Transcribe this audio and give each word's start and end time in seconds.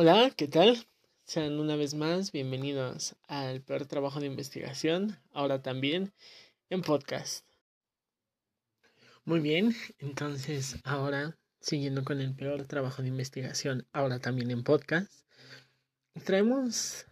Hola, 0.00 0.30
¿qué 0.36 0.46
tal? 0.46 0.86
Sean 1.24 1.58
una 1.58 1.74
vez 1.74 1.94
más 1.94 2.30
bienvenidos 2.30 3.16
al 3.26 3.62
peor 3.62 3.86
trabajo 3.86 4.20
de 4.20 4.26
investigación, 4.26 5.18
ahora 5.32 5.60
también 5.60 6.12
en 6.70 6.82
podcast. 6.82 7.44
Muy 9.24 9.40
bien, 9.40 9.74
entonces 9.98 10.76
ahora, 10.84 11.36
siguiendo 11.58 12.04
con 12.04 12.20
el 12.20 12.32
peor 12.32 12.64
trabajo 12.68 13.02
de 13.02 13.08
investigación, 13.08 13.88
ahora 13.92 14.20
también 14.20 14.52
en 14.52 14.62
podcast, 14.62 15.10
traemos 16.24 17.04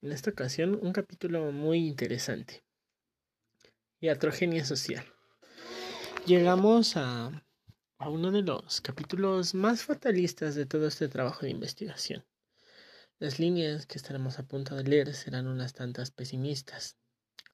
en 0.00 0.12
esta 0.12 0.30
ocasión 0.30 0.78
un 0.80 0.92
capítulo 0.92 1.50
muy 1.50 1.88
interesante. 1.88 2.62
Iatrogenia 3.98 4.64
social. 4.64 5.04
Llegamos 6.24 6.96
a 6.96 7.32
a 8.02 8.08
uno 8.08 8.32
de 8.32 8.42
los 8.42 8.80
capítulos 8.80 9.54
más 9.54 9.84
fatalistas 9.84 10.56
de 10.56 10.66
todo 10.66 10.88
este 10.88 11.06
trabajo 11.06 11.42
de 11.42 11.50
investigación. 11.50 12.24
Las 13.20 13.38
líneas 13.38 13.86
que 13.86 13.96
estaremos 13.96 14.40
a 14.40 14.42
punto 14.42 14.74
de 14.74 14.82
leer 14.82 15.14
serán 15.14 15.46
unas 15.46 15.72
tantas 15.72 16.10
pesimistas. 16.10 16.96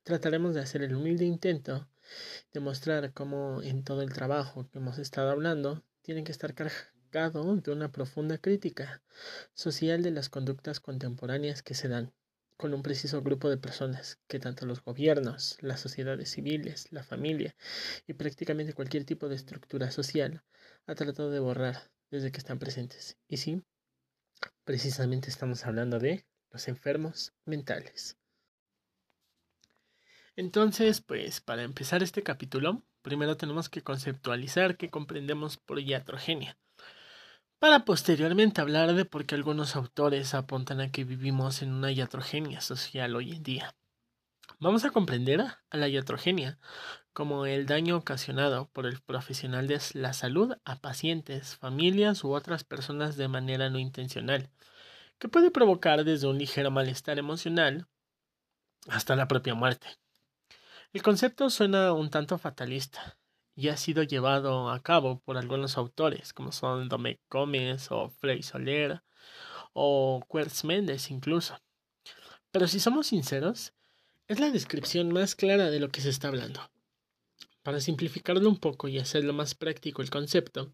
Trataremos 0.05 0.55
de 0.55 0.63
hacer 0.63 0.81
el 0.81 0.97
humilde 0.97 1.27
intento 1.27 1.87
de 2.55 2.61
mostrar 2.61 3.13
cómo 3.13 3.61
en 3.63 3.85
todo 3.85 4.01
el 4.01 4.15
trabajo 4.15 4.67
que 4.71 4.79
hemos 4.79 4.97
estado 4.97 5.31
hablando 5.31 5.85
tiene 6.01 6.25
que 6.25 6.33
estar 6.33 6.55
cargado 6.55 7.57
de 7.57 7.71
una 7.71 7.93
profunda 7.93 8.39
crítica 8.39 9.03
social 9.53 10.03
de 10.03 10.13
las 10.13 10.31
conductas 10.31 10.81
contemporáneas 10.81 11.63
que 11.63 11.75
se 11.75 11.89
dan 11.89 12.15
con 12.59 12.75
un 12.75 12.83
preciso 12.83 13.23
grupo 13.23 13.49
de 13.49 13.57
personas 13.57 14.19
que 14.27 14.41
tanto 14.41 14.67
los 14.67 14.83
gobiernos, 14.83 15.57
las 15.61 15.81
sociedades 15.81 16.31
civiles, 16.33 16.89
la 16.91 17.05
familia 17.05 17.55
y 18.07 18.15
prácticamente 18.15 18.75
cualquier 18.75 19.05
tipo 19.05 19.29
de 19.29 19.37
estructura 19.37 19.93
social 19.93 20.43
ha 20.87 20.95
tratado 20.97 21.31
de 21.31 21.39
borrar 21.39 21.91
desde 22.11 22.33
que 22.33 22.39
están 22.39 22.59
presentes. 22.59 23.17
Y 23.29 23.37
sí, 23.37 23.63
precisamente 24.65 25.31
estamos 25.31 25.65
hablando 25.67 26.01
de 26.01 26.27
los 26.51 26.67
enfermos 26.67 27.33
mentales. 27.45 28.19
Entonces, 30.35 31.01
pues 31.01 31.41
para 31.41 31.63
empezar 31.63 32.03
este 32.03 32.25
capítulo, 32.25 32.83
primero 33.03 33.37
tenemos 33.37 33.69
que 33.69 33.83
conceptualizar 33.83 34.77
qué 34.77 34.91
comprendemos 34.91 35.59
por 35.59 35.79
iatrogenia 35.79 36.59
para 37.59 37.85
posteriormente 37.85 38.61
hablar 38.61 38.95
de 38.95 39.05
por 39.05 39.27
qué 39.27 39.35
algunos 39.35 39.75
autores 39.75 40.35
apuntan 40.35 40.81
a 40.81 40.91
que 40.91 41.05
vivimos 41.05 41.61
en 41.63 41.73
una 41.73 41.91
iatrogenia 41.91 42.61
social 42.61 43.17
hoy 43.17 43.33
en 43.33 43.43
día. 43.43 43.75
Vamos 44.61 44.85
a 44.85 44.91
comprender 44.91 45.41
a 45.41 45.77
la 45.77 45.89
iatrogenia 45.89 46.59
como 47.13 47.47
el 47.47 47.67
daño 47.67 47.97
ocasionado 47.97 48.69
por 48.71 48.87
el 48.87 49.01
profesional 49.01 49.67
de 49.67 49.81
la 49.95 50.13
salud 50.13 50.55
a 50.65 50.81
pacientes, 50.81 51.57
familias 51.57 52.23
u 52.23 52.33
otras 52.33 52.63
personas 52.63 53.17
de 53.17 53.27
manera 53.27 53.71
no 53.71 53.79
intencional, 53.81 54.51
que 55.19 55.29
puede 55.29 55.51
provocar 55.51 56.05
desde 56.05 56.29
un 56.29 56.39
ligero 56.39 56.71
malestar 56.71 57.19
emocional 57.19 57.89
hasta 58.89 59.17
la 59.17 59.27
propia 59.27 59.55
muerte. 59.55 59.89
El 60.93 61.03
concepto 61.03 61.51
suena 61.51 61.93
un 61.93 62.09
tanto 62.09 62.39
fatalista, 62.39 63.18
y 63.59 63.71
ha 63.71 63.77
sido 63.77 64.05
llevado 64.05 64.71
a 64.71 64.81
cabo 64.85 65.19
por 65.25 65.37
algunos 65.37 65.79
autores, 65.79 66.33
como 66.33 66.53
son 66.53 66.89
Domecq 66.89 67.19
Gómez 67.29 67.91
o 67.91 68.09
Frey 68.09 68.41
Soler 68.45 69.03
o 69.73 70.25
Quertz 70.33 70.63
Méndez 70.63 71.11
incluso. 71.11 71.61
Pero 72.53 72.69
si 72.69 72.79
somos 72.79 73.09
sinceros, 73.09 73.73
es 74.29 74.39
la 74.39 74.53
descripción 74.53 75.13
más 75.13 75.35
clara 75.35 75.71
de 75.71 75.81
lo 75.81 75.89
que 75.89 76.01
se 76.01 76.11
está 76.11 76.29
hablando. 76.29 76.71
Para 77.65 77.81
simplificarlo 77.81 78.49
un 78.49 78.59
poco 78.59 78.87
y 78.87 79.01
hacerlo 79.01 79.33
más 79.33 79.57
práctico 79.57 80.03
el 80.03 80.11
concepto, 80.11 80.73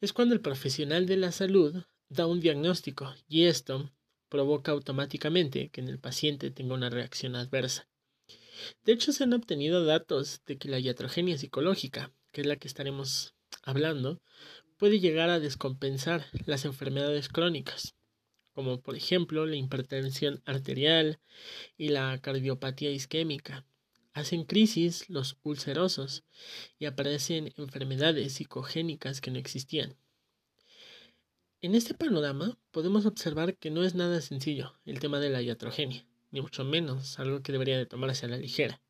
es 0.00 0.14
cuando 0.14 0.34
el 0.34 0.40
profesional 0.40 1.04
de 1.04 1.18
la 1.18 1.32
salud 1.32 1.84
da 2.08 2.26
un 2.26 2.40
diagnóstico 2.40 3.14
y 3.28 3.44
esto 3.44 3.92
provoca 4.30 4.72
automáticamente 4.72 5.68
que 5.68 5.82
en 5.82 5.88
el 5.88 5.98
paciente 5.98 6.50
tenga 6.50 6.72
una 6.72 6.88
reacción 6.88 7.36
adversa. 7.36 7.86
De 8.84 8.92
hecho, 8.92 9.12
se 9.12 9.24
han 9.24 9.32
obtenido 9.32 9.84
datos 9.84 10.42
de 10.46 10.58
que 10.58 10.68
la 10.68 10.78
iatrogenia 10.78 11.38
psicológica, 11.38 12.12
que 12.32 12.42
es 12.42 12.46
la 12.46 12.56
que 12.56 12.68
estaremos 12.68 13.34
hablando, 13.62 14.20
puede 14.76 15.00
llegar 15.00 15.30
a 15.30 15.40
descompensar 15.40 16.26
las 16.46 16.64
enfermedades 16.64 17.28
crónicas, 17.28 17.94
como 18.52 18.80
por 18.80 18.96
ejemplo 18.96 19.46
la 19.46 19.56
hipertensión 19.56 20.42
arterial 20.44 21.20
y 21.76 21.88
la 21.88 22.18
cardiopatía 22.20 22.90
isquémica. 22.90 23.66
Hacen 24.12 24.44
crisis 24.44 25.10
los 25.10 25.36
ulcerosos 25.42 26.24
y 26.78 26.86
aparecen 26.86 27.52
enfermedades 27.56 28.34
psicogénicas 28.34 29.20
que 29.20 29.30
no 29.30 29.38
existían. 29.38 29.96
En 31.60 31.74
este 31.74 31.94
panorama 31.94 32.58
podemos 32.70 33.06
observar 33.06 33.56
que 33.56 33.70
no 33.70 33.84
es 33.84 33.94
nada 33.94 34.20
sencillo 34.20 34.78
el 34.84 35.00
tema 35.00 35.20
de 35.20 35.30
la 35.30 35.42
iatrogenia 35.42 36.06
ni 36.30 36.40
mucho 36.40 36.64
menos 36.64 37.18
algo 37.18 37.42
que 37.42 37.52
debería 37.52 37.78
de 37.78 37.86
tomarse 37.86 38.26
a 38.26 38.28
la 38.28 38.38
ligera. 38.38 38.80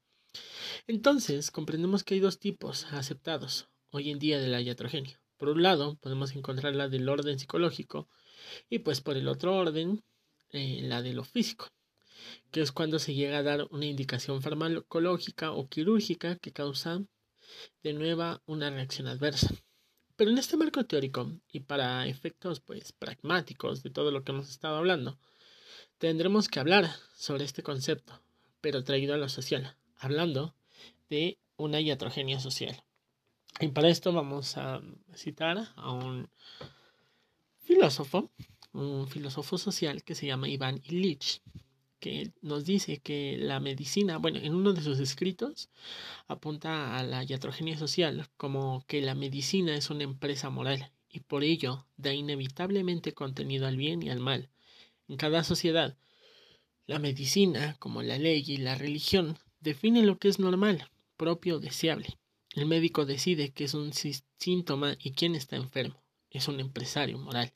Entonces, 0.86 1.50
comprendemos 1.50 2.04
que 2.04 2.14
hay 2.14 2.20
dos 2.20 2.38
tipos 2.38 2.84
aceptados 2.92 3.68
hoy 3.90 4.10
en 4.10 4.18
día 4.18 4.38
de 4.38 4.48
la 4.48 4.60
iatrogenia. 4.60 5.20
Por 5.36 5.48
un 5.48 5.62
lado, 5.62 5.96
podemos 5.96 6.34
encontrar 6.34 6.74
la 6.74 6.88
del 6.88 7.08
orden 7.08 7.38
psicológico 7.38 8.08
y 8.70 8.80
pues 8.80 9.00
por 9.00 9.16
el 9.16 9.28
otro 9.28 9.56
orden, 9.56 10.02
eh, 10.50 10.80
la 10.82 11.02
de 11.02 11.12
lo 11.12 11.24
físico, 11.24 11.68
que 12.50 12.60
es 12.60 12.72
cuando 12.72 12.98
se 12.98 13.14
llega 13.14 13.38
a 13.38 13.42
dar 13.42 13.66
una 13.70 13.86
indicación 13.86 14.42
farmacológica 14.42 15.52
o 15.52 15.68
quirúrgica 15.68 16.36
que 16.36 16.52
causa 16.52 17.02
de 17.82 17.92
nueva 17.92 18.42
una 18.46 18.70
reacción 18.70 19.08
adversa. 19.08 19.48
Pero 20.16 20.30
en 20.30 20.38
este 20.38 20.56
marco 20.56 20.84
teórico 20.86 21.30
y 21.52 21.60
para 21.60 22.06
efectos 22.06 22.60
pues 22.60 22.92
pragmáticos 22.92 23.82
de 23.82 23.90
todo 23.90 24.10
lo 24.10 24.24
que 24.24 24.32
hemos 24.32 24.48
estado 24.48 24.76
hablando, 24.76 25.18
Tendremos 25.98 26.48
que 26.48 26.60
hablar 26.60 26.90
sobre 27.14 27.44
este 27.44 27.62
concepto, 27.62 28.20
pero 28.60 28.84
traído 28.84 29.14
a 29.14 29.18
lo 29.18 29.28
social, 29.28 29.76
hablando 29.98 30.54
de 31.08 31.38
una 31.56 31.80
iatrogenia 31.80 32.40
social. 32.40 32.82
Y 33.60 33.68
para 33.68 33.88
esto 33.88 34.12
vamos 34.12 34.56
a 34.56 34.82
citar 35.14 35.72
a 35.76 35.92
un 35.92 36.28
filósofo, 37.58 38.30
un 38.72 39.08
filósofo 39.08 39.56
social 39.56 40.02
que 40.02 40.14
se 40.14 40.26
llama 40.26 40.48
Iván 40.48 40.82
Illich, 40.84 41.40
que 41.98 42.32
nos 42.42 42.64
dice 42.64 42.98
que 42.98 43.36
la 43.38 43.58
medicina, 43.60 44.18
bueno, 44.18 44.38
en 44.38 44.54
uno 44.54 44.72
de 44.74 44.82
sus 44.82 45.00
escritos 45.00 45.70
apunta 46.28 46.96
a 46.96 47.02
la 47.02 47.24
iatrogenia 47.24 47.78
social 47.78 48.28
como 48.36 48.84
que 48.86 49.00
la 49.00 49.14
medicina 49.14 49.74
es 49.74 49.88
una 49.88 50.04
empresa 50.04 50.50
moral 50.50 50.92
y 51.08 51.20
por 51.20 51.42
ello 51.42 51.86
da 51.96 52.12
inevitablemente 52.12 53.14
contenido 53.14 53.66
al 53.66 53.76
bien 53.76 54.02
y 54.02 54.10
al 54.10 54.20
mal, 54.20 54.50
en 55.08 55.16
cada 55.16 55.44
sociedad. 55.44 55.96
La 56.86 56.98
medicina, 56.98 57.76
como 57.78 58.02
la 58.02 58.18
ley 58.18 58.44
y 58.46 58.58
la 58.58 58.74
religión, 58.74 59.38
definen 59.60 60.06
lo 60.06 60.18
que 60.18 60.28
es 60.28 60.38
normal, 60.38 60.88
propio 61.16 61.56
o 61.56 61.60
deseable. 61.60 62.18
El 62.52 62.66
médico 62.66 63.04
decide 63.04 63.52
qué 63.52 63.64
es 63.64 63.74
un 63.74 63.92
síntoma 64.38 64.96
y 64.98 65.12
quién 65.12 65.34
está 65.34 65.56
enfermo. 65.56 66.02
Es 66.30 66.48
un 66.48 66.60
empresario 66.60 67.18
moral. 67.18 67.52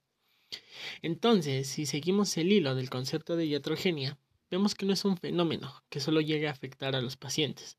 Entonces, 1.03 1.69
si 1.69 1.87
seguimos 1.87 2.37
el 2.37 2.53
hilo 2.53 2.75
del 2.75 2.91
concepto 2.91 3.37
de 3.37 3.47
iatrogenia, 3.47 4.19
vemos 4.51 4.75
que 4.75 4.87
no 4.87 4.93
es 4.93 5.05
un 5.05 5.17
fenómeno 5.17 5.73
que 5.89 6.01
solo 6.01 6.21
llegue 6.21 6.49
a 6.49 6.53
afectar 6.53 6.97
a 6.97 7.01
los 7.01 7.17
pacientes. 7.17 7.79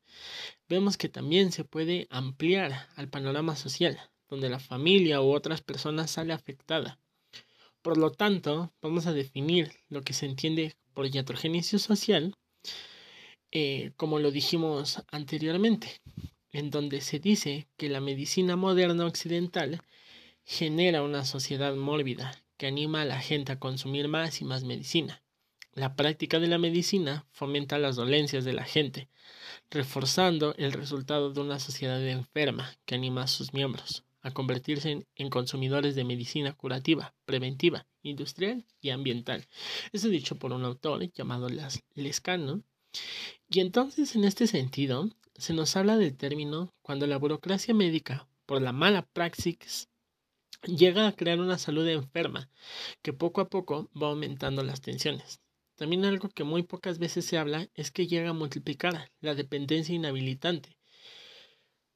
Vemos 0.68 0.96
que 0.96 1.08
también 1.08 1.52
se 1.52 1.64
puede 1.64 2.06
ampliar 2.10 2.88
al 2.96 3.08
panorama 3.08 3.56
social, 3.56 4.00
donde 4.28 4.48
la 4.48 4.58
familia 4.58 5.20
u 5.20 5.32
otras 5.32 5.60
personas 5.60 6.10
sale 6.10 6.32
afectada. 6.32 6.98
Por 7.82 7.98
lo 7.98 8.12
tanto, 8.12 8.72
vamos 8.80 9.08
a 9.08 9.12
definir 9.12 9.72
lo 9.88 10.02
que 10.02 10.12
se 10.12 10.26
entiende 10.26 10.76
por 10.94 11.12
iatrogénesis 11.12 11.82
social, 11.82 12.36
eh, 13.50 13.90
como 13.96 14.20
lo 14.20 14.30
dijimos 14.30 15.02
anteriormente, 15.10 16.00
en 16.52 16.70
donde 16.70 17.00
se 17.00 17.18
dice 17.18 17.66
que 17.76 17.88
la 17.88 18.00
medicina 18.00 18.54
moderna 18.54 19.04
occidental 19.04 19.82
genera 20.44 21.02
una 21.02 21.24
sociedad 21.24 21.74
mórbida 21.74 22.40
que 22.56 22.68
anima 22.68 23.02
a 23.02 23.04
la 23.04 23.20
gente 23.20 23.50
a 23.50 23.58
consumir 23.58 24.06
más 24.06 24.40
y 24.40 24.44
más 24.44 24.62
medicina. 24.62 25.20
La 25.72 25.96
práctica 25.96 26.38
de 26.38 26.46
la 26.46 26.58
medicina 26.58 27.26
fomenta 27.32 27.78
las 27.78 27.96
dolencias 27.96 28.44
de 28.44 28.52
la 28.52 28.64
gente, 28.64 29.08
reforzando 29.70 30.54
el 30.56 30.72
resultado 30.72 31.32
de 31.32 31.40
una 31.40 31.58
sociedad 31.58 32.06
enferma 32.06 32.76
que 32.84 32.94
anima 32.94 33.24
a 33.24 33.26
sus 33.26 33.52
miembros 33.52 34.04
a 34.22 34.30
convertirse 34.30 35.06
en, 35.14 35.30
consumidores 35.30 35.94
de 35.94 36.04
medicina 36.04 36.52
curativa, 36.54 37.14
preventiva, 37.24 37.86
industrial 38.02 38.64
y 38.80 38.90
ambiental. 38.90 39.46
Eso 39.92 40.08
dicho 40.08 40.38
por 40.38 40.52
un 40.52 40.64
autor 40.64 41.12
llamado 41.12 41.48
Lescano. 41.94 42.62
Y 43.48 43.60
entonces, 43.60 44.14
en 44.14 44.24
este 44.24 44.46
sentido, 44.46 45.10
se 45.34 45.54
nos 45.54 45.76
habla 45.76 45.96
del 45.96 46.16
término 46.16 46.72
cuando 46.82 47.06
la 47.06 47.18
burocracia 47.18 47.74
médica, 47.74 48.28
por 48.46 48.62
la 48.62 48.72
mala 48.72 49.02
praxis, 49.12 49.88
llega 50.64 51.08
a 51.08 51.16
crear 51.16 51.40
una 51.40 51.58
salud 51.58 51.86
enferma 51.88 52.48
que 53.02 53.12
poco 53.12 53.40
a 53.40 53.48
poco 53.48 53.90
va 54.00 54.08
aumentando 54.08 54.62
las 54.62 54.80
tensiones. 54.80 55.40
También 55.74 56.04
algo 56.04 56.28
que 56.28 56.44
muy 56.44 56.62
pocas 56.62 56.98
veces 56.98 57.24
se 57.24 57.38
habla 57.38 57.68
es 57.74 57.90
que 57.90 58.06
llega 58.06 58.30
a 58.30 58.34
multiplicar 58.34 59.10
la 59.20 59.34
dependencia 59.34 59.94
inhabilitante, 59.94 60.76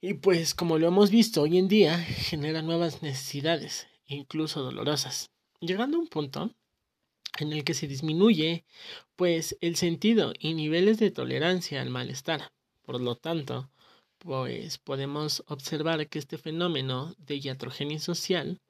y 0.06 0.14
pues 0.14 0.54
como 0.54 0.78
lo 0.78 0.86
hemos 0.86 1.10
visto 1.10 1.42
hoy 1.42 1.58
en 1.58 1.66
día, 1.66 1.98
genera 1.98 2.62
nuevas 2.62 3.02
necesidades, 3.02 3.88
incluso 4.06 4.62
dolorosas, 4.62 5.32
llegando 5.58 5.96
a 5.96 6.00
un 6.00 6.06
punto 6.06 6.54
en 7.40 7.52
el 7.52 7.64
que 7.64 7.74
se 7.74 7.88
disminuye 7.88 8.64
pues 9.16 9.58
el 9.60 9.74
sentido 9.74 10.32
y 10.38 10.54
niveles 10.54 11.00
de 11.00 11.10
tolerancia 11.10 11.82
al 11.82 11.90
malestar. 11.90 12.52
Por 12.84 13.00
lo 13.00 13.16
tanto, 13.16 13.68
pues 14.18 14.78
podemos 14.78 15.42
observar 15.48 16.06
que 16.06 16.20
este 16.20 16.38
fenómeno 16.38 17.16
de 17.18 17.38
iatrogenia 17.38 17.98
social 17.98 18.60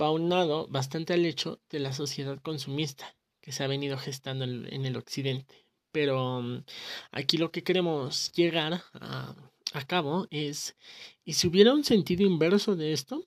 va 0.00 0.10
unado 0.10 0.68
bastante 0.68 1.12
al 1.12 1.26
hecho 1.26 1.60
de 1.68 1.80
la 1.80 1.92
sociedad 1.92 2.40
consumista 2.40 3.14
que 3.42 3.52
se 3.52 3.62
ha 3.62 3.66
venido 3.66 3.98
gestando 3.98 4.46
en 4.46 4.86
el 4.86 4.96
occidente. 4.96 5.66
Pero 5.92 6.40
mm, 6.40 6.64
aquí 7.10 7.36
lo 7.36 7.52
que 7.52 7.62
queremos 7.62 8.32
llegar 8.32 8.82
a, 8.94 9.34
a 9.76 9.86
cabo 9.86 10.26
es, 10.30 10.76
¿y 11.24 11.34
si 11.34 11.46
hubiera 11.46 11.74
un 11.74 11.84
sentido 11.84 12.24
inverso 12.24 12.76
de 12.76 12.92
esto? 12.92 13.26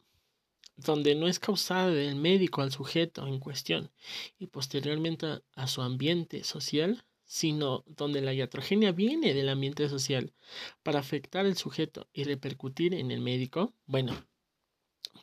donde 0.80 1.14
no 1.16 1.28
es 1.28 1.40
causada 1.40 1.90
del 1.90 2.16
médico 2.16 2.62
al 2.62 2.72
sujeto 2.72 3.28
en 3.28 3.40
cuestión 3.40 3.92
y 4.38 4.48
posteriormente 4.48 5.42
a 5.54 5.68
su 5.68 5.82
ambiente 5.82 6.44
social, 6.44 7.04
sino 7.26 7.84
donde 7.86 8.22
la 8.22 8.34
iatrogenia 8.34 8.92
viene 8.92 9.34
del 9.34 9.50
ambiente 9.50 9.90
social 9.90 10.34
para 10.82 11.00
afectar 11.00 11.46
al 11.46 11.58
sujeto 11.58 12.08
y 12.14 12.24
repercutir 12.24 12.94
en 12.94 13.12
el 13.12 13.22
médico, 13.22 13.74
bueno, 13.86 14.26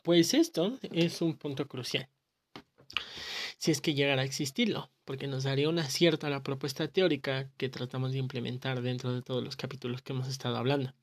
pues 0.03 0.33
esto 0.33 0.77
es 0.91 1.21
un 1.21 1.35
punto 1.35 1.67
crucial. 1.67 2.07
Si 3.57 3.71
es 3.71 3.81
que 3.81 3.95
llegara 3.95 4.21
a 4.21 4.25
existirlo, 4.25 4.91
porque 5.03 5.27
nos 5.27 5.43
daría 5.43 5.69
un 5.69 5.79
acierto 5.79 6.27
a 6.27 6.29
la 6.29 6.43
propuesta 6.43 6.87
teórica 6.87 7.49
que 7.57 7.69
tratamos 7.69 8.11
de 8.11 8.19
implementar 8.19 8.81
dentro 8.81 9.11
de 9.13 9.23
todos 9.23 9.43
los 9.43 9.55
capítulos 9.55 10.03
que 10.03 10.13
hemos 10.13 10.27
estado 10.27 10.57
hablando. 10.57 10.93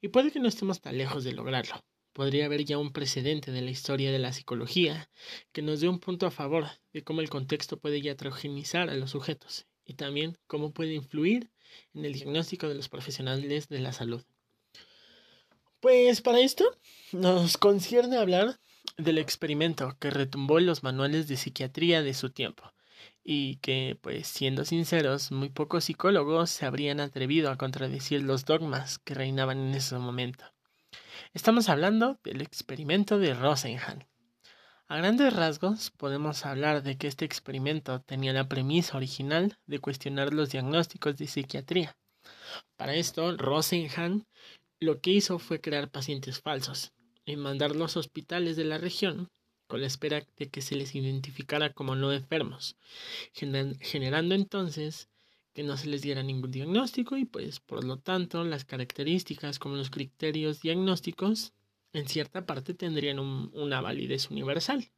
Y 0.00 0.08
puede 0.08 0.30
que 0.30 0.40
no 0.40 0.48
estemos 0.48 0.80
tan 0.80 0.98
lejos 0.98 1.24
de 1.24 1.32
lograrlo, 1.32 1.84
podría 2.12 2.46
haber 2.46 2.64
ya 2.64 2.78
un 2.78 2.92
precedente 2.92 3.52
de 3.52 3.62
la 3.62 3.70
historia 3.70 4.12
de 4.12 4.18
la 4.18 4.32
psicología 4.32 5.08
que 5.52 5.62
nos 5.62 5.80
dé 5.80 5.88
un 5.88 5.98
punto 5.98 6.26
a 6.26 6.30
favor 6.30 6.66
de 6.92 7.02
cómo 7.02 7.20
el 7.20 7.30
contexto 7.30 7.78
puede 7.78 7.98
iatrogenizar 7.98 8.90
a 8.90 8.96
los 8.96 9.10
sujetos 9.10 9.66
y 9.84 9.94
también 9.94 10.36
cómo 10.46 10.72
puede 10.72 10.94
influir 10.94 11.50
en 11.94 12.04
el 12.04 12.12
diagnóstico 12.12 12.68
de 12.68 12.74
los 12.74 12.88
profesionales 12.88 13.68
de 13.68 13.80
la 13.80 13.92
salud. 13.92 14.22
Pues 15.80 16.20
para 16.20 16.40
esto 16.40 16.64
nos 17.12 17.56
concierne 17.56 18.16
hablar 18.16 18.60
del 18.98 19.18
experimento 19.18 19.96
que 19.98 20.10
retumbó 20.10 20.58
en 20.58 20.66
los 20.66 20.82
manuales 20.82 21.26
de 21.28 21.36
psiquiatría 21.36 22.02
de 22.02 22.14
su 22.14 22.30
tiempo 22.30 22.72
y 23.24 23.56
que, 23.56 23.98
pues 24.00 24.26
siendo 24.26 24.64
sinceros, 24.64 25.30
muy 25.30 25.48
pocos 25.48 25.84
psicólogos 25.84 26.50
se 26.50 26.66
habrían 26.66 27.00
atrevido 27.00 27.50
a 27.50 27.56
contradecir 27.56 28.22
los 28.22 28.44
dogmas 28.44 28.98
que 28.98 29.14
reinaban 29.14 29.58
en 29.58 29.74
ese 29.74 29.96
momento. 29.98 30.44
Estamos 31.32 31.68
hablando 31.68 32.18
del 32.24 32.42
experimento 32.42 33.18
de 33.18 33.34
Rosenhan. 33.34 34.06
A 34.88 34.96
grandes 34.98 35.32
rasgos, 35.32 35.90
podemos 35.90 36.44
hablar 36.44 36.82
de 36.82 36.98
que 36.98 37.06
este 37.06 37.24
experimento 37.24 38.02
tenía 38.02 38.32
la 38.32 38.48
premisa 38.48 38.96
original 38.96 39.56
de 39.66 39.78
cuestionar 39.78 40.34
los 40.34 40.50
diagnósticos 40.50 41.16
de 41.16 41.26
psiquiatría. 41.26 41.96
Para 42.76 42.94
esto, 42.94 43.36
Rosenhan 43.36 44.26
lo 44.80 45.00
que 45.00 45.10
hizo 45.10 45.38
fue 45.38 45.60
crear 45.60 45.90
pacientes 45.90 46.40
falsos 46.40 46.92
y 47.24 47.36
mandar 47.36 47.76
los 47.76 47.96
hospitales 47.96 48.56
de 48.56 48.64
la 48.64 48.78
región 48.78 49.30
con 49.72 49.80
la 49.80 49.86
espera 49.86 50.22
de 50.36 50.50
que 50.50 50.60
se 50.60 50.76
les 50.76 50.94
identificara 50.94 51.72
como 51.72 51.96
no 51.96 52.12
enfermos, 52.12 52.76
generando 53.32 54.34
entonces 54.34 55.08
que 55.54 55.62
no 55.62 55.78
se 55.78 55.86
les 55.86 56.02
diera 56.02 56.22
ningún 56.22 56.50
diagnóstico 56.50 57.16
y 57.16 57.24
pues 57.24 57.58
por 57.60 57.82
lo 57.82 57.96
tanto 57.96 58.44
las 58.44 58.66
características 58.66 59.58
como 59.58 59.76
los 59.76 59.88
criterios 59.88 60.60
diagnósticos 60.60 61.54
en 61.94 62.06
cierta 62.06 62.44
parte 62.44 62.74
tendrían 62.74 63.18
una 63.18 63.80
validez 63.80 64.30
universal. 64.30 64.90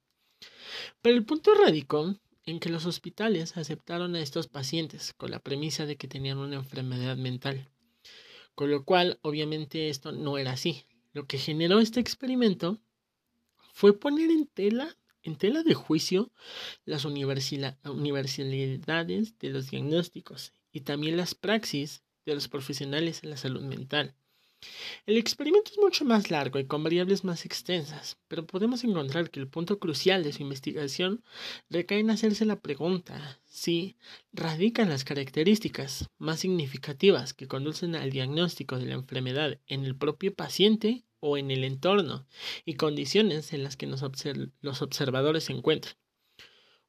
Pero 1.01 1.17
el 1.19 1.25
punto 1.25 1.55
radicó 1.55 2.17
en 2.45 2.59
que 2.59 2.69
los 2.69 2.85
hospitales 2.85 3.57
aceptaron 3.57 4.17
a 4.17 4.21
estos 4.23 4.49
pacientes 4.49 5.13
con 5.13 5.31
la 5.31 5.39
premisa 5.39 5.87
de 5.87 5.95
que 5.95 6.09
tenían 6.09 6.39
una 6.39 6.57
enfermedad 6.57 7.17
mental, 7.17 7.71
con 8.57 8.73
lo 8.73 8.85
cual 8.85 9.21
obviamente 9.23 9.89
esto 9.89 10.11
no 10.11 10.37
era 10.37 10.51
así. 10.51 10.85
Lo 11.13 11.29
que 11.29 11.39
generó 11.39 11.79
este 11.79 12.01
experimento 12.01 12.81
fue 13.75 13.99
poner 13.99 14.31
en 14.31 14.47
tela 14.47 14.97
en 15.25 15.37
tela 15.37 15.63
de 15.63 15.75
juicio 15.75 16.31
las 16.85 17.05
universalidades 17.05 19.39
de 19.39 19.51
los 19.51 19.71
diagnósticos 19.71 20.53
y 20.71 20.83
también 20.83 21.17
las 21.17 21.35
praxis 21.35 22.05
de 22.27 22.35
los 22.35 22.49
profesionales 22.49 23.23
en 23.23 23.31
la 23.31 23.37
salud 23.37 23.63
mental. 23.63 24.15
El 25.07 25.19
experimento 25.19 25.71
es 25.71 25.79
mucho 25.79 26.07
más 26.07 26.31
largo 26.31 26.59
y 26.59 26.67
con 26.67 26.83
variables 26.83 27.25
más 27.25 27.45
extensas, 27.45 28.17
pero 28.29 28.47
podemos 28.47 28.83
encontrar 28.85 29.31
que 29.31 29.41
el 29.41 29.49
punto 29.49 29.79
crucial 29.79 30.23
de 30.23 30.33
su 30.33 30.43
investigación 30.43 31.23
recae 31.69 31.99
en 31.99 32.11
hacerse 32.11 32.47
la 32.47 32.61
pregunta 32.61 33.41
si 33.45 33.97
radican 34.33 34.89
las 34.89 35.05
características 35.05 36.09
más 36.17 36.41
significativas 36.41 37.35
que 37.35 37.47
conducen 37.47 37.95
al 37.95 38.11
diagnóstico 38.11 38.79
de 38.79 38.87
la 38.87 38.95
enfermedad 38.95 39.61
en 39.67 39.85
el 39.85 39.97
propio 39.97 40.35
paciente 40.35 41.05
o 41.27 41.39
en 41.39 41.51
el 41.51 41.65
entorno 41.65 42.27
y 42.67 42.75
condiciones 42.75 43.55
en 43.55 43.65
las 43.65 43.79
que 43.79 43.87
los 43.87 44.03
observadores 44.83 45.45
se 45.45 45.55
encuentran. 45.55 45.95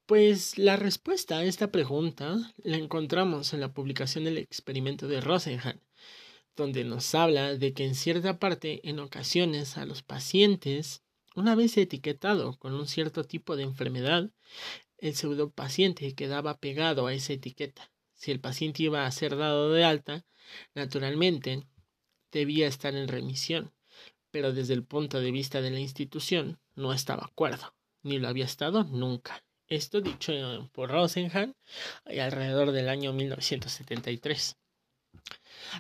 Pues 0.06 0.58
la 0.58 0.76
respuesta 0.76 1.38
a 1.38 1.46
esta 1.46 1.72
pregunta 1.72 2.54
la 2.58 2.76
encontramos 2.76 3.54
en 3.54 3.62
la 3.62 3.74
publicación 3.74 4.26
del 4.26 4.38
experimento 4.38 5.08
de 5.08 5.22
Rosenhan, 5.22 5.82
donde 6.58 6.84
nos 6.84 7.16
habla 7.16 7.56
de 7.56 7.74
que 7.74 7.86
en 7.86 7.96
cierta 7.96 8.38
parte, 8.38 8.82
en 8.88 9.00
ocasiones, 9.00 9.78
a 9.78 9.86
los 9.86 10.04
pacientes, 10.04 11.02
una 11.34 11.56
vez 11.56 11.78
etiquetado 11.78 12.60
con 12.60 12.74
un 12.74 12.88
cierto 12.88 13.24
tipo 13.24 13.56
de 13.56 13.64
enfermedad, 13.64 14.32
el 14.98 15.16
pseudopaciente 15.16 16.14
quedaba 16.14 16.60
pegado 16.60 17.08
a 17.08 17.14
esa 17.14 17.32
etiqueta. 17.32 17.90
Si 18.16 18.32
el 18.32 18.42
paciente 18.42 18.84
iba 18.84 19.06
a 19.06 19.12
ser 19.12 19.38
dado 19.38 19.72
de 19.72 19.86
alta, 19.86 20.26
naturalmente 20.74 21.66
debía 22.32 22.68
estar 22.68 22.96
en 22.96 23.08
remisión 23.08 23.75
pero 24.36 24.52
desde 24.52 24.74
el 24.74 24.84
punto 24.84 25.22
de 25.22 25.32
vista 25.32 25.62
de 25.62 25.72
la 25.72 25.80
institución 25.80 26.60
no 26.76 26.92
estaba 26.92 27.24
acuerdo, 27.24 27.74
ni 28.04 28.20
lo 28.20 28.28
había 28.28 28.44
estado 28.44 28.84
nunca. 28.84 29.46
Esto 29.70 30.02
dicho 30.02 30.34
por 30.74 30.92
Rosenhan 30.92 31.56
alrededor 32.04 32.74
del 32.74 32.90
año 32.90 33.14
1973. 33.14 34.58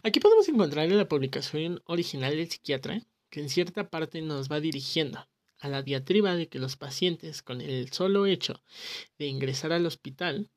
Aquí 0.03 0.21
podemos 0.21 0.47
encontrar 0.47 0.85
en 0.85 0.97
la 0.97 1.09
publicación 1.09 1.81
original 1.83 2.33
del 2.33 2.49
psiquiatra 2.49 3.01
que 3.29 3.41
en 3.41 3.49
cierta 3.49 3.89
parte 3.89 4.21
nos 4.21 4.49
va 4.49 4.61
dirigiendo 4.61 5.27
a 5.59 5.67
la 5.67 5.81
diatriba 5.81 6.37
de 6.37 6.47
que 6.47 6.59
los 6.59 6.77
pacientes 6.77 7.41
con 7.41 7.59
el 7.59 7.91
solo 7.91 8.25
hecho 8.25 8.63
de 9.17 9.25
ingresar 9.25 9.73
al 9.73 9.85
hospital 9.85 10.49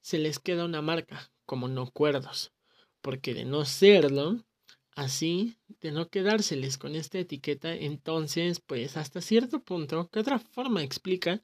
se 0.00 0.18
les 0.18 0.38
queda 0.38 0.66
una 0.66 0.82
marca 0.82 1.32
como 1.46 1.66
no 1.66 1.90
cuerdos, 1.90 2.52
porque 3.00 3.34
de 3.34 3.44
no 3.44 3.64
serlo 3.64 4.44
Así, 4.94 5.56
de 5.80 5.92
no 5.92 6.08
quedárseles 6.08 6.76
con 6.76 6.96
esta 6.96 7.18
etiqueta, 7.18 7.74
entonces, 7.74 8.60
pues 8.60 8.96
hasta 8.96 9.20
cierto 9.20 9.62
punto, 9.62 10.10
¿qué 10.12 10.18
otra 10.18 10.38
forma 10.38 10.82
explica 10.82 11.42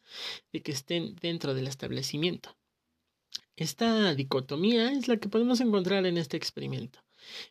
de 0.53 0.63
que 0.63 0.73
estén 0.73 1.15
dentro 1.17 1.55
del 1.55 1.69
establecimiento? 1.69 2.57
Esta 3.57 4.15
dicotomía 4.15 4.93
es 4.93 5.09
la 5.09 5.17
que 5.17 5.29
podemos 5.29 5.61
encontrar 5.61 6.05
en 6.07 6.19
este 6.19 6.37
experimento. 6.37 6.99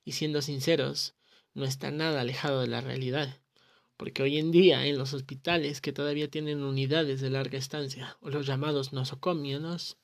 Y 0.03 0.11
siendo 0.11 0.41
sinceros, 0.41 1.15
no 1.53 1.65
está 1.65 1.89
nada 1.91 2.21
alejado 2.21 2.61
de 2.61 2.67
la 2.67 2.81
realidad. 2.81 3.39
Porque 3.97 4.21
hoy 4.21 4.37
en 4.37 4.51
día 4.51 4.85
en 4.85 4.97
los 4.97 5.13
hospitales 5.13 5.81
que 5.81 5.93
todavía 5.93 6.29
tienen 6.29 6.61
unidades 6.63 7.21
de 7.21 7.29
larga 7.29 7.57
estancia, 7.57 8.17
o 8.19 8.29
los 8.29 8.45
llamados 8.45 8.93
nosocomios, 8.93 9.97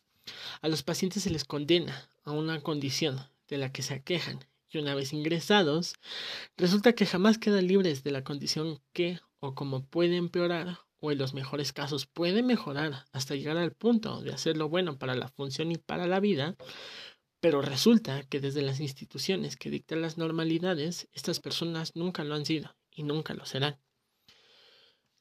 a 0.62 0.68
los 0.70 0.82
pacientes 0.82 1.24
se 1.24 1.30
les 1.30 1.44
condena 1.44 2.10
a 2.24 2.32
una 2.32 2.62
condición 2.62 3.20
de 3.50 3.58
la 3.58 3.72
que 3.72 3.84
se 3.84 3.94
aquejan 3.94 4.40
y 4.72 4.78
una 4.78 4.96
vez 4.96 5.13
ingresados, 5.13 5.96
resulta 6.58 6.94
que 6.94 7.06
jamás 7.06 7.38
quedan 7.38 7.68
libres 7.68 8.04
de 8.04 8.12
la 8.12 8.24
condición 8.24 8.80
que 8.94 9.20
o 9.40 9.54
como 9.54 9.86
puede 9.86 10.18
empeorar 10.18 10.80
o 11.00 11.12
en 11.12 11.18
los 11.18 11.34
mejores 11.34 11.74
casos 11.74 12.06
puede 12.06 12.44
mejorar 12.44 13.06
hasta 13.12 13.36
llegar 13.36 13.58
al 13.58 13.74
punto 13.74 14.22
de 14.22 14.32
hacer 14.32 14.56
lo 14.56 14.70
bueno 14.70 14.98
para 14.98 15.16
la 15.16 15.28
función 15.28 15.72
y 15.72 15.78
para 15.78 16.08
la 16.08 16.20
vida, 16.20 16.56
pero 17.40 17.62
resulta 17.62 18.24
que 18.24 18.40
desde 18.40 18.62
las 18.62 18.80
instituciones 18.80 19.58
que 19.58 19.72
dictan 19.72 20.01
las 20.01 20.18
normalidades, 20.18 21.10
estas 21.12 21.40
personas 21.40 21.96
nunca 21.96 22.24
lo 22.24 22.36
han 22.36 22.46
sido 22.46 22.75
y 22.92 23.04
nunca 23.04 23.34
lo 23.34 23.46
serán. 23.46 23.80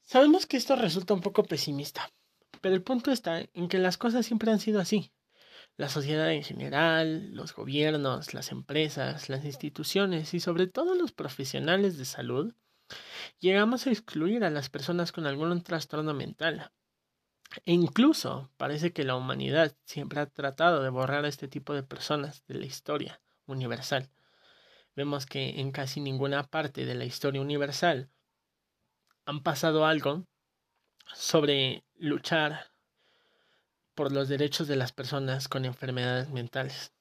Sabemos 0.03 0.45
que 0.45 0.57
esto 0.57 0.75
resulta 0.75 1.13
un 1.13 1.21
poco 1.21 1.43
pesimista, 1.43 2.11
pero 2.61 2.75
el 2.75 2.83
punto 2.83 3.11
está 3.11 3.41
en 3.53 3.67
que 3.67 3.79
las 3.79 3.97
cosas 3.97 4.25
siempre 4.25 4.51
han 4.51 4.59
sido 4.59 4.79
así 4.79 5.11
la 5.77 5.89
sociedad 5.89 6.31
en 6.31 6.43
general, 6.43 7.31
los 7.33 7.55
gobiernos, 7.55 8.33
las 8.33 8.51
empresas, 8.51 9.29
las 9.29 9.45
instituciones 9.45 10.33
y 10.33 10.39
sobre 10.39 10.67
todo 10.67 10.95
los 10.95 11.11
profesionales 11.11 11.97
de 11.97 12.05
salud, 12.05 12.53
llegamos 13.39 13.87
a 13.87 13.91
excluir 13.91 14.43
a 14.43 14.49
las 14.49 14.69
personas 14.69 15.11
con 15.11 15.25
algún 15.25 15.61
trastorno 15.63 16.13
mental. 16.13 16.71
E 17.65 17.73
incluso 17.73 18.49
parece 18.57 18.93
que 18.93 19.03
la 19.03 19.15
humanidad 19.15 19.75
siempre 19.85 20.21
ha 20.21 20.25
tratado 20.25 20.81
de 20.83 20.89
borrar 20.89 21.25
a 21.25 21.27
este 21.27 21.47
tipo 21.47 21.73
de 21.73 21.83
personas 21.83 22.45
de 22.47 22.55
la 22.55 22.65
historia 22.65 23.21
universal. 23.45 24.09
Vemos 24.95 25.25
que 25.25 25.59
en 25.59 25.71
casi 25.71 25.99
ninguna 25.99 26.43
parte 26.43 26.85
de 26.85 26.95
la 26.95 27.05
historia 27.05 27.41
universal 27.41 28.09
han 29.25 29.43
pasado 29.43 29.85
algo 29.85 30.25
sobre 31.13 31.83
luchar 31.97 32.70
por 33.95 34.11
los 34.11 34.29
derechos 34.29 34.67
de 34.67 34.75
las 34.75 34.91
personas 34.91 35.47
con 35.47 35.65
enfermedades 35.65 36.29
mentales. 36.29 36.91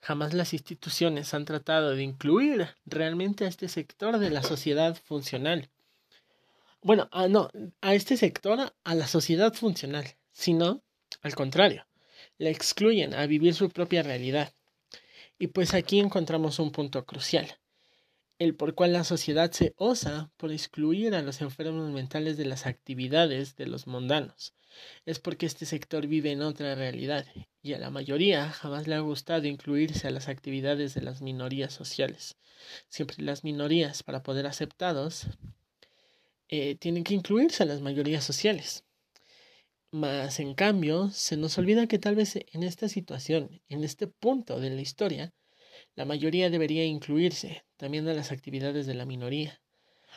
Jamás 0.00 0.34
las 0.34 0.52
instituciones 0.52 1.34
han 1.34 1.44
tratado 1.44 1.96
de 1.96 2.02
incluir 2.02 2.68
realmente 2.84 3.44
a 3.44 3.48
este 3.48 3.68
sector 3.68 4.18
de 4.18 4.30
la 4.30 4.42
sociedad 4.42 4.96
funcional. 5.04 5.68
Bueno, 6.82 7.08
a, 7.10 7.26
no, 7.28 7.50
a 7.80 7.94
este 7.94 8.16
sector, 8.16 8.72
a 8.84 8.94
la 8.94 9.06
sociedad 9.08 9.52
funcional, 9.52 10.06
sino, 10.32 10.82
al 11.22 11.34
contrario, 11.34 11.86
la 12.38 12.50
excluyen 12.50 13.14
a 13.14 13.26
vivir 13.26 13.54
su 13.54 13.70
propia 13.70 14.02
realidad. 14.02 14.52
Y 15.38 15.48
pues 15.48 15.74
aquí 15.74 15.98
encontramos 15.98 16.58
un 16.58 16.70
punto 16.70 17.04
crucial 17.04 17.58
el 18.38 18.54
por 18.54 18.74
cual 18.74 18.92
la 18.92 19.04
sociedad 19.04 19.50
se 19.52 19.74
osa 19.76 20.30
por 20.36 20.52
excluir 20.52 21.14
a 21.14 21.22
los 21.22 21.40
enfermos 21.40 21.90
mentales 21.90 22.36
de 22.36 22.44
las 22.44 22.66
actividades 22.66 23.56
de 23.56 23.66
los 23.66 23.86
mundanos. 23.86 24.54
Es 25.06 25.18
porque 25.18 25.46
este 25.46 25.64
sector 25.64 26.06
vive 26.06 26.32
en 26.32 26.42
otra 26.42 26.74
realidad 26.74 27.26
y 27.62 27.72
a 27.72 27.78
la 27.78 27.90
mayoría 27.90 28.50
jamás 28.50 28.86
le 28.86 28.94
ha 28.94 29.00
gustado 29.00 29.46
incluirse 29.46 30.06
a 30.06 30.10
las 30.10 30.28
actividades 30.28 30.92
de 30.94 31.00
las 31.00 31.22
minorías 31.22 31.72
sociales. 31.72 32.36
Siempre 32.88 33.22
las 33.22 33.42
minorías, 33.42 34.02
para 34.02 34.22
poder 34.22 34.46
aceptados, 34.46 35.26
eh, 36.48 36.76
tienen 36.76 37.04
que 37.04 37.14
incluirse 37.14 37.62
a 37.62 37.66
las 37.66 37.80
mayorías 37.80 38.24
sociales. 38.24 38.84
Mas, 39.90 40.40
en 40.40 40.54
cambio, 40.54 41.10
se 41.10 41.36
nos 41.36 41.56
olvida 41.58 41.86
que 41.86 41.98
tal 41.98 42.16
vez 42.16 42.36
en 42.36 42.62
esta 42.62 42.88
situación, 42.88 43.62
en 43.68 43.82
este 43.82 44.06
punto 44.06 44.60
de 44.60 44.70
la 44.70 44.82
historia, 44.82 45.32
la 45.94 46.04
mayoría 46.04 46.50
debería 46.50 46.84
incluirse 46.84 47.65
también 47.76 48.08
a 48.08 48.14
las 48.14 48.32
actividades 48.32 48.86
de 48.86 48.94
la 48.94 49.04
minoría, 49.04 49.60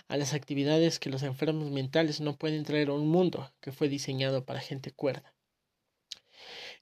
a 0.08 0.18
las 0.18 0.34
actividades 0.34 1.00
que 1.00 1.10
los 1.10 1.24
enfermos 1.24 1.72
mentales 1.72 2.22
no 2.22 2.38
pueden 2.38 2.64
traer 2.64 2.90
a 2.90 2.94
un 2.94 3.08
mundo 3.08 3.52
que 3.62 3.72
fue 3.72 3.90
diseñado 3.90 4.46
para 4.46 4.60
gente 4.60 4.92
cuerda. 4.92 5.34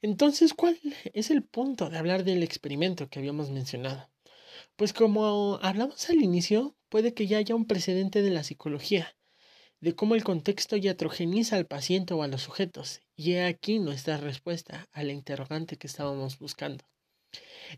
Entonces, 0.01 0.53
¿cuál 0.53 0.79
es 1.13 1.31
el 1.31 1.43
punto 1.43 1.89
de 1.89 1.98
hablar 1.98 2.24
del 2.24 2.43
experimento 2.43 3.10
que 3.10 3.19
habíamos 3.19 3.50
mencionado? 3.50 4.10
Pues 4.75 4.93
como 4.93 5.60
hablamos 5.62 6.10
al 6.10 6.22
inicio, 6.22 6.75
puede 6.89 7.13
que 7.13 7.27
ya 7.27 7.38
haya 7.39 7.55
un 7.55 7.65
precedente 7.65 8.22
de 8.22 8.29
la 8.29 8.43
psicología, 8.43 9.15
de 9.79 9.96
cómo 9.96 10.15
el 10.15 10.24
contexto 10.24 10.75
iatrogeniza 10.75 11.55
al 11.55 11.65
paciente 11.65 12.13
o 12.13 12.24
a 12.24 12.27
los 12.27 12.43
sujetos, 12.43 13.01
y 13.15 13.34
he 13.34 13.46
aquí 13.46 13.79
nuestra 13.79 14.17
respuesta 14.17 14.88
a 14.91 15.03
la 15.03 15.13
interrogante 15.13 15.77
que 15.77 15.88
estábamos 15.88 16.39
buscando. 16.39 16.86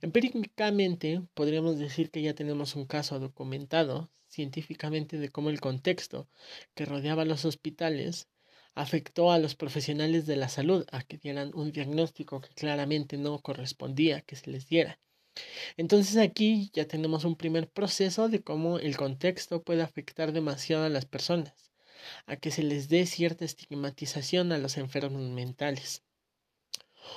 Empíricamente 0.02 1.22
podríamos 1.34 1.80
decir 1.80 2.12
que 2.12 2.22
ya 2.22 2.34
tenemos 2.34 2.76
un 2.76 2.86
caso 2.86 3.20
documentado 3.20 4.12
científicamente 4.28 5.18
de 5.18 5.30
cómo 5.30 5.50
el 5.50 5.60
contexto 5.60 6.30
que 6.76 6.86
rodeaba 6.86 7.26
los 7.26 7.46
hospitales 7.46 8.28
afectó 8.76 9.32
a 9.32 9.40
los 9.40 9.56
profesionales 9.56 10.26
de 10.26 10.36
la 10.36 10.50
salud 10.50 10.86
a 10.92 11.04
que 11.04 11.18
dieran 11.18 11.52
un 11.54 11.72
diagnóstico 11.72 12.40
que 12.42 12.50
claramente 12.50 13.18
no 13.18 13.40
correspondía 13.40 14.22
que 14.22 14.36
se 14.36 14.52
les 14.52 14.68
diera. 14.68 15.00
Entonces 15.78 16.18
aquí 16.18 16.70
ya 16.74 16.86
tenemos 16.86 17.26
un 17.26 17.36
primer 17.36 17.70
proceso 17.70 18.30
de 18.30 18.42
cómo 18.42 18.80
el 18.80 18.98
contexto 18.98 19.64
puede 19.64 19.82
afectar 19.82 20.32
demasiado 20.32 20.84
a 20.86 20.90
las 20.90 21.06
personas, 21.06 21.72
a 22.26 22.36
que 22.36 22.52
se 22.52 22.64
les 22.64 22.90
dé 22.90 23.06
cierta 23.06 23.46
estigmatización 23.46 24.52
a 24.52 24.58
los 24.58 24.78
enfermos 24.78 25.22
mentales 25.30 26.04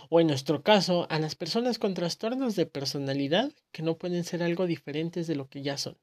o 0.08 0.20
en 0.20 0.26
nuestro 0.28 0.62
caso, 0.62 1.06
a 1.10 1.18
las 1.18 1.34
personas 1.34 1.78
con 1.78 1.94
trastornos 1.94 2.56
de 2.56 2.66
personalidad 2.66 3.52
que 3.72 3.82
no 3.82 3.96
pueden 3.98 4.24
ser 4.24 4.42
algo 4.42 4.66
diferentes 4.66 5.26
de 5.26 5.36
lo 5.36 5.48
que 5.48 5.62
ya 5.62 5.76
son. 5.78 5.96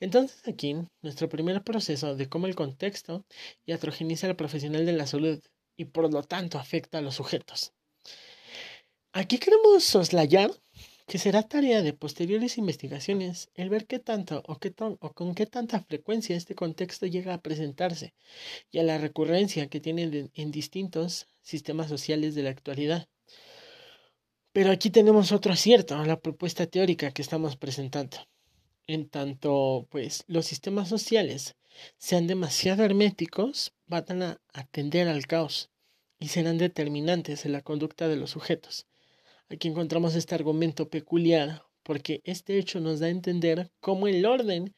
Entonces 0.00 0.46
aquí, 0.48 0.76
nuestro 1.02 1.28
primer 1.28 1.62
proceso 1.62 2.16
de 2.16 2.28
cómo 2.28 2.46
el 2.46 2.54
contexto 2.54 3.24
iatrogeniza 3.66 4.26
al 4.26 4.36
profesional 4.36 4.86
de 4.86 4.92
la 4.92 5.06
salud 5.06 5.40
y 5.76 5.86
por 5.86 6.12
lo 6.12 6.22
tanto 6.22 6.58
afecta 6.58 6.98
a 6.98 7.02
los 7.02 7.16
sujetos. 7.16 7.72
Aquí 9.12 9.38
queremos 9.38 9.84
soslayar 9.84 10.50
que 11.06 11.18
será 11.18 11.42
tarea 11.42 11.82
de 11.82 11.92
posteriores 11.92 12.58
investigaciones 12.58 13.48
el 13.54 13.68
ver 13.70 13.86
qué 13.86 13.98
tanto 14.00 14.42
o, 14.46 14.58
qué 14.58 14.74
o 14.78 15.12
con 15.12 15.34
qué 15.36 15.46
tanta 15.46 15.80
frecuencia 15.80 16.36
este 16.36 16.54
contexto 16.56 17.06
llega 17.06 17.32
a 17.32 17.40
presentarse 17.40 18.14
y 18.72 18.78
a 18.78 18.82
la 18.82 18.98
recurrencia 18.98 19.68
que 19.68 19.80
tiene 19.80 20.30
en 20.34 20.50
distintos 20.50 21.28
sistemas 21.42 21.88
sociales 21.88 22.34
de 22.34 22.42
la 22.42 22.50
actualidad. 22.50 23.08
Pero 24.52 24.72
aquí 24.72 24.90
tenemos 24.90 25.32
otro 25.32 25.52
acierto 25.52 25.94
a 25.96 26.06
la 26.06 26.18
propuesta 26.18 26.66
teórica 26.66 27.12
que 27.12 27.22
estamos 27.22 27.56
presentando. 27.56 28.16
En 28.88 29.08
tanto, 29.08 29.86
pues, 29.90 30.24
los 30.26 30.46
sistemas 30.46 30.88
sociales 30.88 31.56
sean 31.98 32.26
demasiado 32.26 32.82
herméticos, 32.82 33.74
van 33.86 34.22
a 34.22 34.40
atender 34.52 35.08
al 35.08 35.26
caos 35.26 35.70
y 36.18 36.28
serán 36.28 36.58
determinantes 36.58 37.44
en 37.44 37.52
la 37.52 37.60
conducta 37.60 38.08
de 38.08 38.16
los 38.16 38.30
sujetos. 38.30 38.86
Aquí 39.48 39.68
encontramos 39.68 40.16
este 40.16 40.34
argumento 40.34 40.88
peculiar 40.90 41.62
porque 41.84 42.20
este 42.24 42.58
hecho 42.58 42.80
nos 42.80 42.98
da 42.98 43.06
a 43.06 43.10
entender 43.10 43.70
cómo 43.78 44.08
el 44.08 44.26
orden 44.26 44.74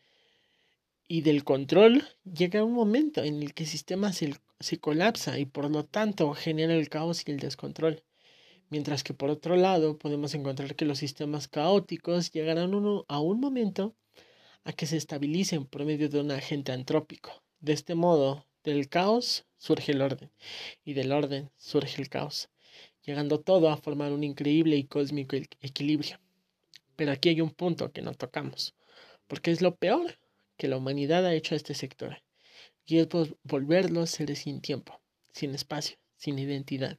y 1.09 1.23
del 1.23 1.43
control 1.43 2.07
llega 2.25 2.61
a 2.61 2.65
un 2.65 2.75
momento 2.75 3.25
en 3.25 3.43
el 3.43 3.55
que 3.55 3.63
el 3.63 3.69
sistema 3.71 4.13
se, 4.13 4.35
colapsa 4.79 5.39
y 5.39 5.47
por 5.47 5.71
lo 5.71 5.87
tanto 5.87 6.35
genera 6.35 6.75
el 6.75 6.91
caos 6.91 7.23
y 7.27 7.31
el 7.31 7.39
descontrol. 7.39 8.05
Mientras 8.69 9.03
que 9.03 9.15
por 9.15 9.31
otro 9.31 9.57
lado 9.57 9.97
podemos 9.97 10.35
encontrar 10.35 10.77
que 10.77 10.85
los 10.85 10.99
sistemas 10.99 11.49
caóticos 11.49 12.31
llegarán 12.31 12.75
a 13.09 13.21
un 13.21 13.41
momento 13.41 13.97
a 14.65 14.75
que 14.75 14.85
se 14.85 14.99
estabilicen 14.99 15.65
por 15.65 15.87
medio 15.87 16.11
de 16.11 16.21
un 16.21 16.31
agente 16.31 16.73
antrópico. 16.73 17.43
De 17.61 17.73
este 17.73 17.95
modo, 17.95 18.45
del 18.65 18.91
caos 18.91 19.47
surge 19.57 19.93
el 19.93 20.03
orden 20.03 20.31
y 20.85 20.93
del 20.93 21.13
orden 21.13 21.51
surge 21.57 22.03
el 22.03 22.11
caos, 22.11 22.51
llegando 23.09 23.41
todo 23.41 23.71
a 23.71 23.79
formar 23.79 24.13
un 24.13 24.23
increíble 24.23 24.77
y 24.77 24.85
cósmico 24.85 25.35
equilibrio. 25.63 26.21
Pero 26.95 27.11
aquí 27.11 27.31
hay 27.31 27.41
un 27.41 27.51
punto 27.51 27.91
que 27.91 28.03
no 28.03 28.13
tocamos, 28.13 28.75
porque 29.27 29.51
es 29.51 29.63
lo 29.63 29.77
peor 29.77 30.19
que 30.59 30.69
la 30.69 30.77
humanidad 30.77 31.25
ha 31.25 31.33
hecho 31.33 31.55
a 31.55 31.57
este 31.57 31.73
sector, 31.73 32.23
y 32.85 32.99
es 32.99 33.09
volverlos 33.45 34.11
seres 34.11 34.41
sin 34.41 34.61
tiempo, 34.61 35.01
sin 35.33 35.55
espacio, 35.55 35.97
sin 36.17 36.39
identidad, 36.39 36.99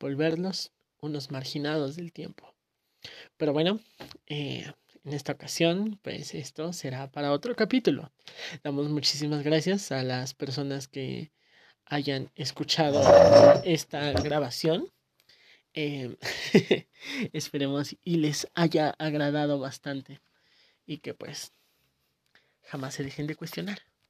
volverlos 0.00 0.72
unos 1.00 1.30
marginados 1.30 1.96
del 1.96 2.14
tiempo. 2.14 2.54
Pero 3.36 3.52
bueno, 3.52 3.80
eh, 4.26 4.72
en 5.04 5.12
esta 5.12 5.32
ocasión, 5.32 6.00
pues 6.02 6.34
esto 6.34 6.72
será 6.72 7.10
para 7.10 7.32
otro 7.32 7.54
capítulo. 7.54 8.10
Damos 8.64 8.88
muchísimas 8.88 9.44
gracias 9.44 9.92
a 9.92 10.02
las 10.02 10.32
personas 10.32 10.88
que 10.88 11.30
hayan 11.84 12.30
escuchado 12.36 13.02
esta 13.64 14.12
grabación. 14.12 14.90
Eh, 15.78 16.16
esperemos 17.34 17.96
y 18.02 18.16
les 18.16 18.48
haya 18.54 18.90
agradado 18.98 19.58
bastante 19.58 20.22
y 20.86 20.98
que 20.98 21.14
pues 21.14 21.52
jamás 22.64 22.94
se 22.94 23.02
dejen 23.04 23.26
de 23.26 23.36
cuestionar. 23.36 23.80